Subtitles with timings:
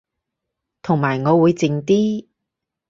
[0.81, 2.25] 同埋我會靜啲